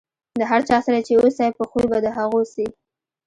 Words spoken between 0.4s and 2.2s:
هر چا سره چې اوسئ، په خوي به د